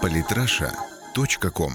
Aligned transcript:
Политраша.ком 0.00 1.72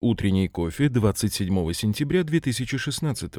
Утренний 0.00 0.48
кофе 0.48 0.88
27 0.88 1.72
сентября 1.72 2.24
2016 2.24 3.32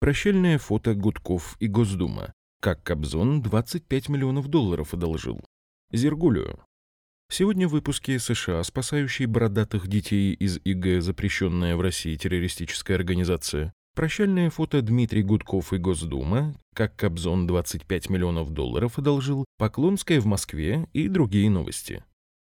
Прощальное 0.00 0.58
фото 0.58 0.94
Гудков 0.94 1.56
и 1.58 1.68
Госдума. 1.68 2.32
Как 2.60 2.82
Кобзон 2.82 3.42
25 3.42 4.08
миллионов 4.08 4.48
долларов 4.48 4.94
одолжил. 4.94 5.40
Зергулю. 5.92 6.60
Сегодня 7.30 7.68
в 7.68 7.72
выпуске 7.72 8.18
США, 8.18 8.62
спасающие 8.62 9.26
бородатых 9.28 9.88
детей 9.88 10.32
из 10.32 10.58
ИГ, 10.64 11.02
запрещенная 11.02 11.76
в 11.76 11.80
России 11.80 12.16
террористическая 12.16 12.96
организация, 12.96 13.72
прощальное 13.94 14.50
фото 14.50 14.80
Дмитрий 14.82 15.22
Гудков 15.22 15.72
и 15.72 15.78
Госдума, 15.78 16.54
как 16.74 16.94
Кобзон 16.96 17.46
25 17.46 18.10
миллионов 18.10 18.50
долларов 18.50 18.98
одолжил, 18.98 19.44
Поклонская 19.58 20.20
в 20.20 20.26
Москве 20.26 20.88
и 20.92 21.08
другие 21.08 21.50
новости. 21.50 22.04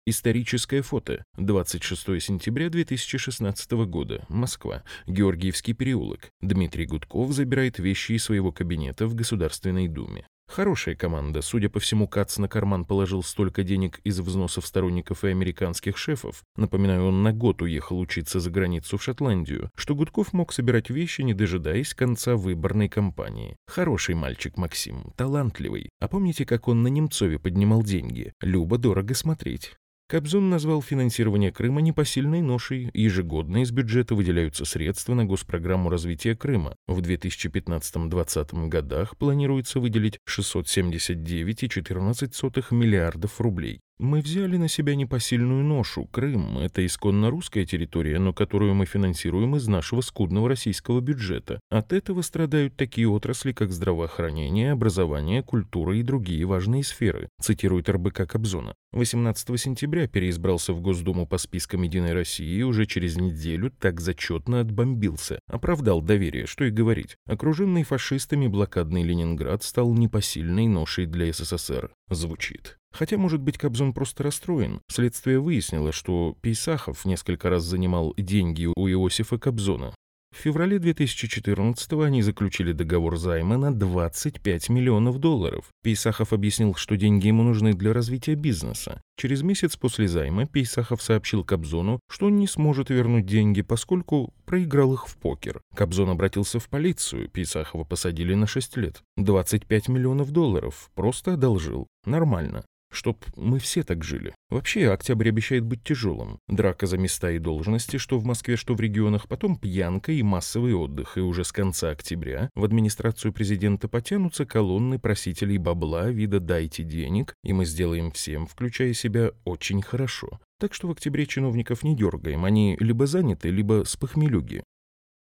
Историческое 0.09 0.81
фото. 0.83 1.25
26 1.35 2.23
сентября 2.23 2.69
2016 2.69 3.71
года. 3.89 4.23
Москва. 4.29 4.83
Георгиевский 5.05 5.73
переулок. 5.73 6.29
Дмитрий 6.39 6.85
Гудков 6.85 7.33
забирает 7.33 7.77
вещи 7.77 8.13
из 8.13 8.23
своего 8.23 8.53
кабинета 8.53 9.05
в 9.05 9.15
Государственной 9.15 9.89
Думе. 9.89 10.25
Хорошая 10.47 10.95
команда. 10.95 11.41
Судя 11.41 11.67
по 11.69 11.81
всему, 11.81 12.07
Кац 12.07 12.37
на 12.37 12.47
карман 12.47 12.85
положил 12.85 13.21
столько 13.21 13.63
денег 13.63 13.99
из 14.05 14.17
взносов 14.21 14.65
сторонников 14.65 15.25
и 15.25 15.27
американских 15.27 15.97
шефов. 15.97 16.41
Напоминаю, 16.55 17.07
он 17.07 17.21
на 17.21 17.33
год 17.33 17.61
уехал 17.61 17.99
учиться 17.99 18.39
за 18.39 18.49
границу 18.49 18.97
в 18.97 19.03
Шотландию, 19.03 19.69
что 19.75 19.93
Гудков 19.93 20.31
мог 20.31 20.53
собирать 20.53 20.89
вещи, 20.89 21.19
не 21.19 21.33
дожидаясь 21.33 21.93
конца 21.93 22.37
выборной 22.37 22.87
кампании. 22.87 23.57
Хороший 23.67 24.15
мальчик 24.15 24.55
Максим, 24.55 25.11
талантливый. 25.17 25.89
А 25.99 26.07
помните, 26.07 26.45
как 26.45 26.69
он 26.69 26.81
на 26.81 26.87
Немцове 26.87 27.39
поднимал 27.39 27.83
деньги? 27.83 28.31
Любо 28.39 28.77
дорого 28.77 29.13
смотреть. 29.13 29.75
Кобзон 30.09 30.49
назвал 30.49 30.81
финансирование 30.81 31.51
Крыма 31.51 31.81
непосильной 31.81 32.41
ношей. 32.41 32.89
Ежегодно 32.93 33.63
из 33.63 33.71
бюджета 33.71 34.15
выделяются 34.15 34.63
средства 34.63 35.15
на 35.15 35.25
госпрограмму 35.25 35.89
развития 35.89 36.33
Крыма. 36.33 36.77
В 36.87 37.01
2015-2020 37.01 38.69
годах 38.69 39.17
планируется 39.17 39.81
выделить 39.81 40.19
679,14 40.25 42.73
миллиардов 42.73 43.41
рублей. 43.41 43.81
Мы 43.99 44.21
взяли 44.21 44.57
на 44.57 44.67
себя 44.67 44.95
непосильную 44.95 45.63
ношу. 45.63 46.05
Крым– 46.05 46.59
это 46.59 46.85
исконно 46.85 47.31
русская 47.31 47.65
территория, 47.65 48.19
но 48.19 48.31
которую 48.31 48.75
мы 48.75 48.85
финансируем 48.85 49.55
из 49.55 49.67
нашего 49.67 50.01
скудного 50.01 50.49
российского 50.49 51.01
бюджета. 51.01 51.59
От 51.71 51.93
этого 51.93 52.21
страдают 52.21 52.75
такие 52.75 53.09
отрасли, 53.09 53.53
как 53.53 53.71
здравоохранение, 53.71 54.73
образование, 54.73 55.41
культура 55.41 55.97
и 55.97 56.03
другие 56.03 56.45
важные 56.45 56.83
сферы, 56.83 57.29
цитирует 57.41 57.89
РБК 57.89 58.27
Кобзона. 58.27 58.75
18 58.91 59.59
сентября 59.59 60.07
переизбрался 60.07 60.73
в 60.73 60.81
Госдуму 60.81 61.25
по 61.25 61.39
спискам 61.39 61.81
«Единой 61.81 62.13
России» 62.13 62.59
и 62.59 62.63
уже 62.63 62.85
через 62.85 63.17
неделю 63.17 63.71
так 63.71 63.99
зачетно 63.99 64.59
отбомбился. 64.59 65.39
Оправдал 65.47 66.03
доверие, 66.03 66.45
что 66.45 66.65
и 66.65 66.69
говорить. 66.69 67.15
Окруженный 67.25 67.83
фашистами 67.83 68.45
блокадный 68.45 69.01
Ленинград 69.01 69.63
стал 69.63 69.91
непосильной 69.95 70.67
ношей 70.67 71.07
для 71.07 71.33
СССР. 71.33 71.91
Звучит. 72.11 72.77
Хотя, 72.97 73.17
может 73.17 73.41
быть, 73.41 73.59
Кобзон 73.59 73.93
просто 73.93 74.23
расстроен. 74.23 74.81
Следствие 74.89 75.39
выяснило, 75.39 75.91
что 75.91 76.35
Пейсахов 76.41 77.05
несколько 77.05 77.49
раз 77.49 77.63
занимал 77.63 78.15
деньги 78.17 78.65
у 78.65 78.87
Иосифа 78.87 79.37
Кобзона. 79.37 79.93
В 80.35 80.39
феврале 80.39 80.77
2014 80.79 81.93
они 81.93 82.21
заключили 82.21 82.71
договор 82.71 83.17
займа 83.17 83.57
на 83.57 83.73
25 83.73 84.69
миллионов 84.69 85.19
долларов. 85.19 85.65
Пейсахов 85.83 86.33
объяснил, 86.33 86.73
что 86.75 86.97
деньги 86.97 87.27
ему 87.27 87.43
нужны 87.43 87.73
для 87.73 87.93
развития 87.93 88.33
бизнеса. 88.33 89.01
Через 89.15 89.41
месяц 89.43 89.75
после 89.77 90.07
займа 90.07 90.47
Пейсахов 90.47 91.01
сообщил 91.01 91.43
Кобзону, 91.43 91.99
что 92.09 92.27
он 92.27 92.37
не 92.37 92.47
сможет 92.47 92.89
вернуть 92.89 93.25
деньги, 93.25 93.61
поскольку 93.61 94.33
проиграл 94.45 94.93
их 94.93 95.07
в 95.07 95.17
покер. 95.17 95.61
Кобзон 95.75 96.09
обратился 96.09 96.59
в 96.59 96.67
полицию, 96.67 97.29
Пейсахова 97.29 97.83
посадили 97.83 98.33
на 98.33 98.47
6 98.47 98.77
лет. 98.77 99.03
25 99.17 99.87
миллионов 99.87 100.31
долларов 100.31 100.89
просто 100.95 101.33
одолжил. 101.33 101.87
Нормально. 102.05 102.63
Чтоб 102.91 103.23
мы 103.35 103.59
все 103.59 103.83
так 103.83 104.03
жили. 104.03 104.33
Вообще, 104.49 104.89
октябрь 104.89 105.29
обещает 105.29 105.63
быть 105.63 105.83
тяжелым. 105.83 106.39
Драка 106.47 106.87
за 106.87 106.97
места 106.97 107.31
и 107.31 107.39
должности, 107.39 107.97
что 107.97 108.17
в 108.17 108.25
Москве, 108.25 108.55
что 108.55 108.75
в 108.75 108.81
регионах, 108.81 109.27
потом 109.27 109.57
пьянка 109.57 110.11
и 110.11 110.23
массовый 110.23 110.73
отдых. 110.73 111.17
И 111.17 111.21
уже 111.21 111.43
с 111.43 111.51
конца 111.51 111.89
октября 111.89 112.49
в 112.55 112.63
администрацию 112.63 113.33
президента 113.33 113.87
потянутся 113.87 114.45
колонны 114.45 114.99
просителей 114.99 115.57
бабла, 115.57 116.09
вида 116.09 116.39
«дайте 116.39 116.83
денег», 116.83 117.35
и 117.43 117.53
мы 117.53 117.65
сделаем 117.65 118.11
всем, 118.11 118.47
включая 118.47 118.93
себя, 118.93 119.31
очень 119.43 119.81
хорошо. 119.81 120.39
Так 120.59 120.73
что 120.73 120.87
в 120.87 120.91
октябре 120.91 121.25
чиновников 121.25 121.83
не 121.83 121.95
дергаем, 121.95 122.45
они 122.45 122.77
либо 122.79 123.05
заняты, 123.05 123.49
либо 123.49 123.83
с 123.85 123.95
похмелюги. 123.95 124.63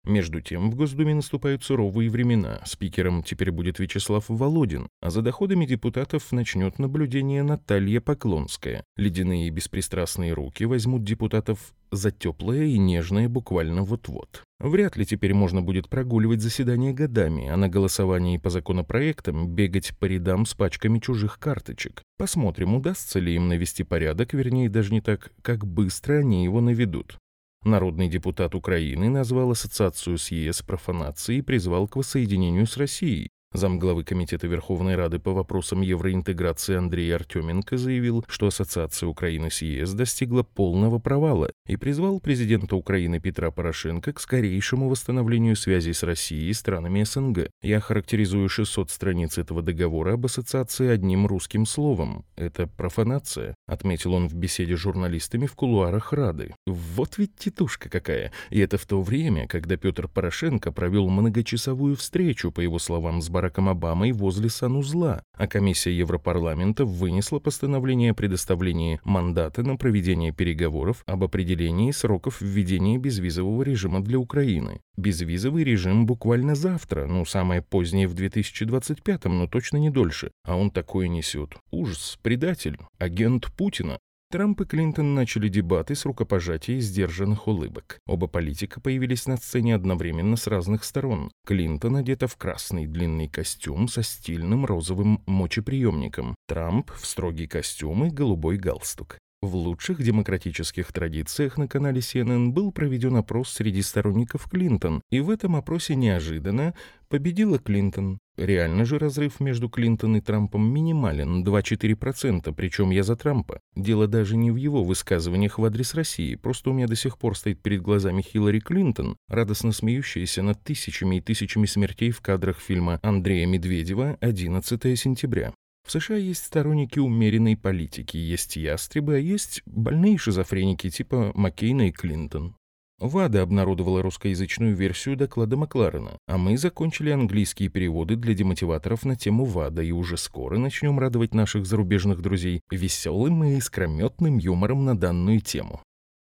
Между 0.03 0.41
тем 0.41 0.71
в 0.71 0.75
Госдуме 0.75 1.13
наступают 1.13 1.63
суровые 1.63 2.09
времена. 2.09 2.61
Спикером 2.65 3.21
теперь 3.21 3.51
будет 3.51 3.77
Вячеслав 3.77 4.25
Володин, 4.29 4.87
а 4.99 5.11
за 5.11 5.21
доходами 5.21 5.67
депутатов 5.67 6.31
начнет 6.31 6.79
наблюдение 6.79 7.43
Наталья 7.43 8.01
Поклонская. 8.01 8.83
Ледяные 8.97 9.47
и 9.47 9.51
беспристрастные 9.51 10.33
руки 10.33 10.65
возьмут 10.65 11.03
депутатов 11.03 11.73
за 11.91 12.09
теплое 12.09 12.63
и 12.63 12.79
нежное 12.79 13.29
буквально 13.29 13.83
вот-вот. 13.83 14.43
Вряд 14.59 14.97
ли 14.97 15.05
теперь 15.05 15.35
можно 15.35 15.61
будет 15.61 15.87
прогуливать 15.87 16.41
заседания 16.41 16.93
годами, 16.93 17.49
а 17.49 17.57
на 17.57 17.69
голосовании 17.69 18.37
по 18.37 18.49
законопроектам 18.49 19.49
бегать 19.49 19.95
по 19.99 20.05
рядам 20.05 20.47
с 20.47 20.55
пачками 20.55 20.97
чужих 20.99 21.37
карточек. 21.37 22.01
Посмотрим, 22.17 22.73
удастся 22.73 23.19
ли 23.19 23.35
им 23.35 23.49
навести 23.49 23.83
порядок, 23.83 24.33
вернее, 24.33 24.69
даже 24.69 24.93
не 24.93 25.01
так, 25.01 25.31
как 25.41 25.65
быстро 25.65 26.19
они 26.19 26.43
его 26.43 26.61
наведут. 26.61 27.17
Народный 27.63 28.09
депутат 28.09 28.55
Украины 28.55 29.09
назвал 29.09 29.51
ассоциацию 29.51 30.17
с 30.17 30.31
ЕС 30.31 30.63
профанацией 30.63 31.39
и 31.39 31.43
призвал 31.43 31.87
к 31.87 31.95
воссоединению 31.95 32.65
с 32.65 32.75
Россией. 32.77 33.29
Замглавы 33.53 34.05
Комитета 34.05 34.47
Верховной 34.47 34.95
Рады 34.95 35.19
по 35.19 35.33
вопросам 35.33 35.81
евроинтеграции 35.81 36.77
Андрей 36.77 37.13
Артеменко 37.13 37.77
заявил, 37.77 38.23
что 38.29 38.47
Ассоциация 38.47 39.07
Украины 39.07 39.51
с 39.51 39.61
ЕС 39.61 39.91
достигла 39.91 40.43
полного 40.43 40.99
провала 40.99 41.51
и 41.67 41.75
призвал 41.75 42.21
президента 42.21 42.77
Украины 42.77 43.19
Петра 43.19 43.51
Порошенко 43.51 44.13
к 44.13 44.21
скорейшему 44.21 44.87
восстановлению 44.87 45.57
связей 45.57 45.91
с 45.91 46.03
Россией 46.03 46.49
и 46.49 46.53
странами 46.53 47.03
СНГ. 47.03 47.49
Я 47.61 47.81
характеризую 47.81 48.47
600 48.47 48.89
страниц 48.89 49.37
этого 49.37 49.61
договора 49.61 50.13
об 50.13 50.25
ассоциации 50.25 50.87
одним 50.87 51.27
русским 51.27 51.65
словом. 51.65 52.23
Это 52.37 52.67
профанация, 52.67 53.55
отметил 53.67 54.13
он 54.13 54.29
в 54.29 54.33
беседе 54.33 54.77
с 54.77 54.79
журналистами 54.79 55.45
в 55.45 55.55
кулуарах 55.55 56.13
Рады. 56.13 56.55
Вот 56.65 57.17
ведь 57.17 57.35
титушка 57.35 57.89
какая. 57.89 58.31
И 58.49 58.59
это 58.59 58.77
в 58.77 58.85
то 58.85 59.01
время, 59.01 59.45
когда 59.47 59.75
Петр 59.75 60.07
Порошенко 60.07 60.71
провел 60.71 61.09
многочасовую 61.09 61.97
встречу, 61.97 62.51
по 62.53 62.61
его 62.61 62.79
словам, 62.79 63.21
с 63.21 63.29
Бараком 63.41 63.69
Обамой 63.69 64.11
возле 64.11 64.49
санузла, 64.49 65.23
а 65.33 65.47
комиссия 65.47 65.97
Европарламента 65.97 66.85
вынесла 66.85 67.39
постановление 67.39 68.11
о 68.11 68.13
предоставлении 68.13 68.99
мандата 69.03 69.63
на 69.63 69.77
проведение 69.77 70.31
переговоров 70.31 71.01
об 71.07 71.23
определении 71.23 71.89
сроков 71.89 72.39
введения 72.39 72.99
безвизового 72.99 73.63
режима 73.63 74.03
для 74.03 74.19
Украины. 74.19 74.81
Безвизовый 74.95 75.63
режим 75.63 76.05
буквально 76.05 76.53
завтра, 76.53 77.07
ну 77.07 77.25
самое 77.25 77.63
позднее 77.63 78.07
в 78.07 78.13
2025, 78.13 79.25
но 79.25 79.47
точно 79.47 79.77
не 79.77 79.89
дольше. 79.89 80.29
А 80.45 80.55
он 80.55 80.69
такое 80.69 81.07
несет. 81.07 81.55
Ужас, 81.71 82.19
предатель, 82.21 82.77
агент 82.99 83.51
Путина. 83.57 83.97
Трамп 84.31 84.61
и 84.61 84.65
Клинтон 84.65 85.13
начали 85.13 85.49
дебаты 85.49 85.93
с 85.93 86.05
рукопожатия 86.05 86.77
и 86.77 86.79
сдержанных 86.79 87.49
улыбок. 87.49 87.99
Оба 88.07 88.27
политика 88.27 88.79
появились 88.79 89.27
на 89.27 89.35
сцене 89.35 89.75
одновременно 89.75 90.37
с 90.37 90.47
разных 90.47 90.85
сторон. 90.85 91.31
Клинтон 91.45 91.97
одета 91.97 92.27
в 92.27 92.37
красный 92.37 92.87
длинный 92.87 93.27
костюм 93.27 93.89
со 93.89 94.03
стильным 94.03 94.65
розовым 94.65 95.21
мочеприемником. 95.25 96.35
Трамп 96.47 96.91
в 96.91 97.05
строгий 97.05 97.47
костюм 97.47 98.05
и 98.05 98.09
голубой 98.09 98.55
галстук. 98.55 99.17
В 99.41 99.55
лучших 99.55 100.03
демократических 100.03 100.93
традициях 100.93 101.57
на 101.57 101.67
канале 101.67 101.99
CNN 101.99 102.49
был 102.49 102.71
проведен 102.71 103.15
опрос 103.15 103.49
среди 103.49 103.81
сторонников 103.81 104.47
Клинтон, 104.47 105.01
и 105.09 105.19
в 105.19 105.31
этом 105.31 105.55
опросе 105.55 105.95
неожиданно 105.95 106.75
победила 107.09 107.57
Клинтон. 107.57 108.19
Реально 108.37 108.85
же 108.85 108.99
разрыв 108.99 109.39
между 109.39 109.67
Клинтон 109.67 110.17
и 110.17 110.21
Трампом 110.21 110.71
минимален, 110.71 111.43
2-4%, 111.43 112.53
причем 112.53 112.91
я 112.91 113.01
за 113.01 113.15
Трампа. 113.15 113.59
Дело 113.75 114.05
даже 114.05 114.37
не 114.37 114.51
в 114.51 114.57
его 114.57 114.83
высказываниях 114.83 115.57
в 115.57 115.65
адрес 115.65 115.95
России, 115.95 116.35
просто 116.35 116.69
у 116.69 116.73
меня 116.73 116.85
до 116.85 116.95
сих 116.95 117.17
пор 117.17 117.35
стоит 117.35 117.63
перед 117.63 117.81
глазами 117.81 118.21
Хиллари 118.21 118.59
Клинтон, 118.59 119.17
радостно 119.27 119.71
смеющаяся 119.71 120.43
над 120.43 120.63
тысячами 120.63 121.15
и 121.15 121.21
тысячами 121.21 121.65
смертей 121.65 122.11
в 122.11 122.21
кадрах 122.21 122.59
фильма 122.59 122.99
Андрея 123.01 123.47
Медведева 123.47 124.19
«11 124.21 124.95
сентября». 124.95 125.51
В 125.85 125.91
США 125.91 126.17
есть 126.17 126.45
сторонники 126.45 126.99
умеренной 126.99 127.57
политики, 127.57 128.17
есть 128.17 128.55
ястребы, 128.55 129.15
а 129.15 129.19
есть 129.19 129.61
больные 129.65 130.17
шизофреники 130.17 130.89
типа 130.89 131.31
Маккейна 131.35 131.89
и 131.89 131.91
Клинтон. 131.91 132.55
ВАДА 133.01 133.41
обнародовала 133.41 134.03
русскоязычную 134.03 134.75
версию 134.75 135.17
доклада 135.17 135.57
Макларена, 135.57 136.19
а 136.27 136.37
мы 136.37 136.55
закончили 136.55 137.09
английские 137.09 137.69
переводы 137.69 138.15
для 138.15 138.35
демотиваторов 138.35 139.05
на 139.05 139.15
тему 139.15 139.45
ВАДА 139.45 139.81
и 139.81 139.91
уже 139.91 140.17
скоро 140.17 140.59
начнем 140.59 140.99
радовать 140.99 141.33
наших 141.33 141.65
зарубежных 141.65 142.21
друзей 142.21 142.61
веселым 142.69 143.43
и 143.43 143.57
искрометным 143.57 144.37
юмором 144.37 144.85
на 144.85 144.95
данную 144.95 145.41
тему. 145.41 145.81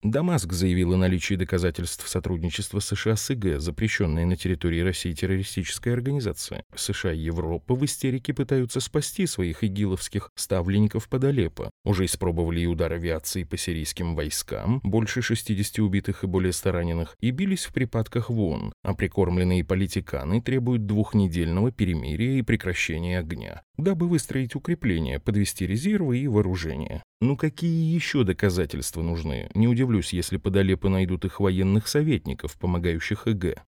Дамаск 0.05 0.53
заявил 0.53 0.93
о 0.93 0.99
наличии 0.99 1.35
доказательств 1.35 2.06
сотрудничества 2.06 2.79
США 2.81 3.17
с 3.17 3.31
ИГ, 3.31 3.59
запрещенной 3.59 4.27
на 4.27 4.37
территории 4.37 4.81
России 4.81 5.15
террористической 5.15 5.95
организации. 5.95 6.62
США 6.75 7.15
и 7.15 7.21
Европа 7.21 7.75
в 7.75 7.83
истерике 7.87 8.35
пытаются 8.35 8.81
спасти 8.81 9.27
своих 9.27 9.65
игиловских 9.65 10.29
ставленников 10.35 11.09
под 11.09 11.25
Алеппо. 11.25 11.71
Уже 11.87 12.05
испробовали 12.05 12.61
и 12.61 12.67
удар 12.67 12.93
авиации 12.93 13.45
по 13.45 13.56
сирийским 13.56 14.15
войскам, 14.15 14.81
больше 14.85 15.23
60 15.23 15.79
убитых 15.79 16.23
и 16.23 16.27
более 16.27 16.53
100 16.53 16.73
раненых, 16.73 17.17
и 17.21 17.31
бились 17.31 17.65
в 17.65 17.73
припадках 17.73 18.29
в 18.29 18.39
ООН, 18.39 18.75
а 18.83 18.93
прикормленные 18.93 19.65
политиканы 19.65 20.43
требуют 20.43 20.85
двухнедельного 20.85 21.73
перемирия 21.73 22.41
и 22.41 22.43
прекращения 22.43 23.21
огня, 23.21 23.62
дабы 23.76 24.09
выстроить 24.09 24.55
укрепления, 24.55 25.21
подвести 25.21 25.67
резервы 25.67 26.19
и 26.19 26.29
вооружение. 26.29 27.03
Ну 27.21 27.37
какие 27.37 27.94
еще 27.94 28.25
доказательства 28.25 29.03
нужны? 29.03 29.50
Не 29.55 29.69
удивлюсь, 29.69 30.12
если 30.12 30.37
под 30.37 30.56
найдут 30.88 31.25
их 31.25 31.41
военных 31.41 31.88
советников, 31.88 32.56
помогающих 32.59 33.26
ЭГ. 33.26 33.65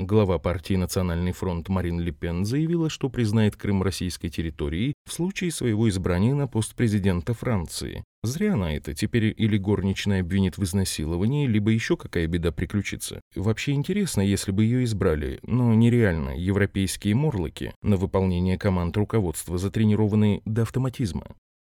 Глава 0.00 0.38
партии 0.38 0.74
«Национальный 0.74 1.32
фронт» 1.32 1.68
Марин 1.68 1.98
Ле 1.98 2.12
Пен 2.12 2.44
заявила, 2.44 2.88
что 2.88 3.08
признает 3.08 3.56
Крым 3.56 3.82
российской 3.82 4.28
территорией 4.28 4.94
в 5.04 5.12
случае 5.12 5.50
своего 5.50 5.88
избрания 5.88 6.36
на 6.36 6.46
пост 6.46 6.76
президента 6.76 7.34
Франции. 7.34 8.04
Зря 8.22 8.54
она 8.54 8.72
это, 8.76 8.94
теперь 8.94 9.34
или 9.36 9.58
горничная 9.58 10.20
обвинит 10.20 10.56
в 10.56 10.62
изнасиловании, 10.62 11.48
либо 11.48 11.72
еще 11.72 11.96
какая 11.96 12.28
беда 12.28 12.52
приключится. 12.52 13.20
Вообще 13.34 13.72
интересно, 13.72 14.20
если 14.20 14.52
бы 14.52 14.62
ее 14.62 14.84
избрали, 14.84 15.40
но 15.42 15.74
нереально, 15.74 16.30
европейские 16.38 17.16
морлоки 17.16 17.72
на 17.82 17.96
выполнение 17.96 18.56
команд 18.56 18.96
руководства 18.96 19.58
затренированы 19.58 20.42
до 20.44 20.62
автоматизма. 20.62 21.26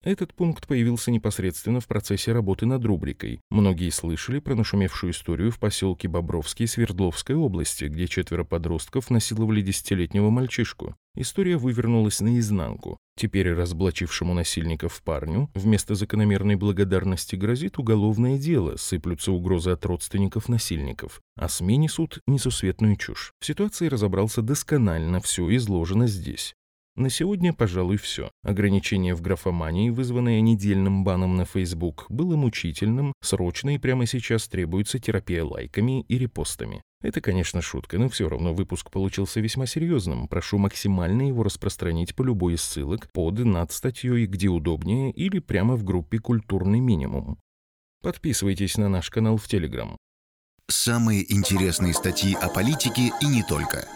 Этот 0.05 0.35
пункт 0.35 0.67
появился 0.67 1.09
непосредственно 1.09 1.79
в 1.79 1.87
процессе 1.87 2.31
работы 2.31 2.67
над 2.67 2.85
рубрикой. 2.85 3.41
Многие 3.49 3.89
слышали 3.89 4.37
про 4.37 4.53
нашумевшую 4.53 5.11
историю 5.11 5.49
в 5.49 5.57
поселке 5.57 6.07
Бобровский 6.07 6.67
Свердловской 6.67 7.35
области, 7.35 7.85
где 7.85 8.07
четверо 8.07 8.43
подростков 8.43 9.09
насиловали 9.09 9.61
десятилетнего 9.61 10.29
мальчишку. 10.29 10.95
История 11.15 11.57
вывернулась 11.57 12.21
наизнанку. 12.21 12.99
Теперь 13.17 13.51
разоблачившему 13.53 14.35
насильников 14.35 15.01
парню 15.01 15.49
вместо 15.55 15.95
закономерной 15.95 16.55
благодарности 16.55 17.35
грозит 17.35 17.79
уголовное 17.79 18.37
дело, 18.37 18.75
сыплются 18.75 19.31
угрозы 19.31 19.71
от 19.71 19.83
родственников 19.87 20.49
насильников. 20.49 21.19
А 21.35 21.49
СМИ 21.49 21.77
несут 21.77 22.19
несусветную 22.27 22.95
чушь. 22.97 23.31
В 23.39 23.45
ситуации 23.47 23.87
разобрался 23.87 24.43
досконально, 24.43 25.19
все 25.19 25.55
изложено 25.55 26.05
здесь. 26.05 26.53
На 26.97 27.09
сегодня, 27.09 27.51
пожалуй, 27.51 27.97
все. 27.97 28.31
Ограничение 28.41 29.15
в 29.15 29.21
графомании, 29.21 29.89
вызванное 29.89 30.39
недельным 30.39 31.03
баном 31.03 31.35
на 31.35 31.43
Facebook, 31.43 32.05
было 32.07 32.37
мучительным, 32.37 33.11
срочно 33.21 33.75
и 33.75 33.77
прямо 33.77 34.05
сейчас 34.05 34.47
требуется 34.47 34.97
терапия 34.97 35.43
лайками 35.43 36.03
и 36.03 36.17
репостами. 36.17 36.81
Это, 37.01 37.19
конечно, 37.19 37.61
шутка, 37.61 37.99
но 37.99 38.07
все 38.07 38.29
равно 38.29 38.53
выпуск 38.53 38.91
получился 38.91 39.41
весьма 39.41 39.65
серьезным. 39.65 40.29
Прошу 40.29 40.57
максимально 40.57 41.27
его 41.27 41.43
распространить 41.43 42.15
по 42.15 42.23
любой 42.23 42.53
из 42.53 42.61
ссылок 42.61 43.11
под 43.11 43.39
над 43.39 43.73
статьей, 43.73 44.25
где 44.25 44.47
удобнее, 44.47 45.11
или 45.11 45.39
прямо 45.39 45.75
в 45.75 45.83
группе 45.83 46.19
«Культурный 46.19 46.79
минимум». 46.79 47.37
Подписывайтесь 48.01 48.77
на 48.77 48.87
наш 48.87 49.09
канал 49.09 49.35
в 49.35 49.49
Телеграм. 49.49 49.97
Самые 50.69 51.31
интересные 51.31 51.93
статьи 51.93 52.35
о 52.35 52.47
политике 52.47 53.11
и 53.19 53.25
не 53.25 53.43
только– 53.43 53.85